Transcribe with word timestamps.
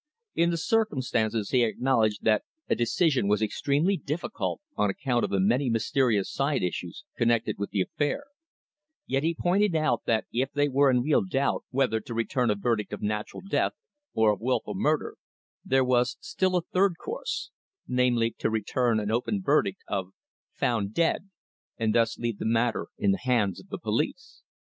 In 0.33 0.49
the 0.49 0.57
circumstances 0.57 1.51
he 1.51 1.63
acknowledged 1.63 2.23
that 2.23 2.41
a 2.67 2.73
decision 2.73 3.27
was 3.27 3.39
extremely 3.43 3.97
difficult 3.97 4.59
on 4.75 4.89
account 4.89 5.23
of 5.23 5.29
the 5.29 5.39
many 5.39 5.69
mysterious 5.69 6.27
side 6.33 6.63
issues 6.63 7.03
connected 7.15 7.59
with 7.59 7.69
the 7.69 7.81
affair, 7.81 8.23
yet 9.05 9.21
he 9.21 9.35
pointed 9.35 9.75
out 9.75 10.05
that 10.05 10.25
if 10.33 10.51
they 10.53 10.67
were 10.69 10.89
in 10.89 11.03
real 11.03 11.21
doubt 11.23 11.65
whether 11.69 11.99
to 11.99 12.15
return 12.15 12.49
a 12.49 12.55
verdict 12.55 12.91
of 12.93 13.03
natural 13.03 13.43
death 13.47 13.73
or 14.15 14.31
of 14.33 14.41
wilful 14.41 14.73
murder, 14.73 15.17
there 15.63 15.85
was 15.85 16.17
still 16.19 16.55
a 16.55 16.63
third 16.63 16.95
course, 16.97 17.51
namely, 17.87 18.31
to 18.39 18.49
return 18.49 18.99
an 18.99 19.11
open 19.11 19.39
verdict 19.39 19.83
of 19.87 20.13
"Found 20.55 20.95
dead," 20.95 21.29
and 21.77 21.93
thus 21.93 22.17
leave 22.17 22.39
the 22.39 22.45
matter 22.47 22.87
in 22.97 23.11
the 23.11 23.19
hands 23.21 23.59
of 23.59 23.69
the 23.69 23.77
police. 23.77 24.41